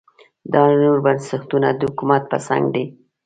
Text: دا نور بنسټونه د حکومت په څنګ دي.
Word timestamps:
دا 0.53 0.63
نور 0.81 0.97
بنسټونه 1.05 1.69
د 1.73 1.81
حکومت 1.89 2.23
په 2.31 2.37
څنګ 2.47 2.63
دي. 2.75 2.85